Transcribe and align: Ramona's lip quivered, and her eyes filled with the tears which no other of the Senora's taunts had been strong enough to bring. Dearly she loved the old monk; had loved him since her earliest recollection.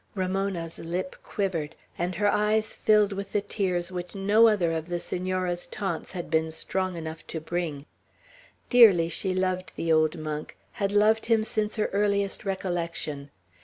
Ramona's 0.15 0.79
lip 0.79 1.15
quivered, 1.21 1.75
and 1.95 2.15
her 2.15 2.27
eyes 2.27 2.75
filled 2.75 3.13
with 3.13 3.33
the 3.33 3.41
tears 3.41 3.91
which 3.91 4.15
no 4.15 4.47
other 4.47 4.71
of 4.71 4.87
the 4.89 4.99
Senora's 4.99 5.67
taunts 5.67 6.13
had 6.13 6.31
been 6.31 6.49
strong 6.51 6.95
enough 6.97 7.27
to 7.27 7.39
bring. 7.39 7.85
Dearly 8.71 9.09
she 9.09 9.35
loved 9.35 9.73
the 9.75 9.93
old 9.93 10.17
monk; 10.17 10.57
had 10.81 10.91
loved 10.91 11.27
him 11.27 11.43
since 11.43 11.75
her 11.75 11.85
earliest 11.93 12.43
recollection. 12.45 13.29